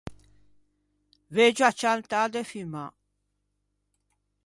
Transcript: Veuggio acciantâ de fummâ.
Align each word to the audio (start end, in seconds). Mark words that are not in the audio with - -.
Veuggio 1.35 1.65
acciantâ 1.69 2.21
de 2.33 2.41
fummâ. 2.49 2.85